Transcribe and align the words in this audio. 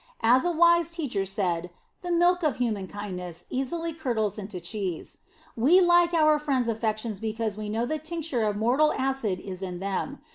As 0.23 0.45
a 0.45 0.51
wise 0.51 0.89
teacher 0.93 1.27
said, 1.27 1.69
the 2.01 2.11
milk 2.11 2.41
of 2.41 2.55
human 2.57 2.87
kindness 2.87 3.45
easily 3.51 3.93
curdles 3.93 4.39
into 4.39 4.59
cheese. 4.59 5.19
We 5.55 5.79
like 5.79 6.11
our 6.15 6.39
friends' 6.39 6.67
affections 6.67 7.19
because 7.19 7.55
we 7.55 7.69
know 7.69 7.85
the 7.85 7.99
tincture 7.99 8.41
of 8.45 8.57
mortal 8.57 8.93
acid 8.93 9.39
is 9.39 9.61
in 9.61 9.77
them. 9.79 10.17